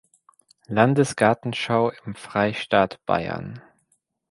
[0.65, 3.61] Landesgartenschau im Freistaat Bayern.